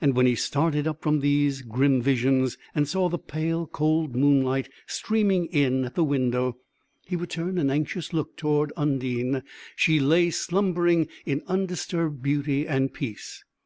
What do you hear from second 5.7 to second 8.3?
at the window, he would turn an anxious